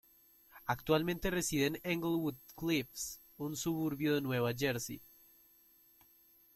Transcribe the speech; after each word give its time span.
Actualmente 0.65 1.29
reside 1.29 1.67
en 1.67 1.75
Englewood 1.83 2.33
Cliffs, 2.55 3.19
un 3.37 3.55
suburbio 3.55 4.15
de 4.15 4.21
Nueva 4.23 4.51
Jersey. 4.51 4.99